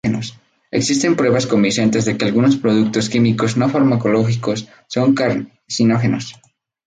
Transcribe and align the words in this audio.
Existen 0.71 1.15
pruebas 1.15 1.45
convincentes 1.45 2.05
de 2.05 2.17
que 2.17 2.25
algunos 2.25 2.57
productos 2.57 3.07
químicos 3.07 3.55
no 3.55 3.69
farmacológicos 3.69 4.67
son 4.87 5.13
carcinógenos. 5.13 6.41